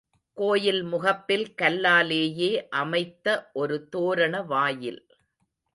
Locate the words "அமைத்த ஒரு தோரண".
2.69-4.41